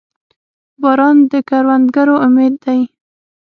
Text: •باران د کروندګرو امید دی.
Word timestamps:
•باران 0.81 1.17
د 1.31 1.33
کروندګرو 1.49 2.15
امید 2.25 2.53
دی. 2.63 2.81